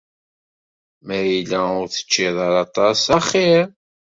Ma 1.05 1.17
yella 1.29 1.59
ur 1.79 1.87
teččiḍ 1.89 2.37
ara 2.47 2.59
aṭas 2.65 3.01
axiṛ. 3.17 3.65